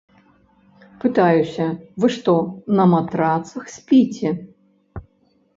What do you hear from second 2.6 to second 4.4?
на матрацах спіце?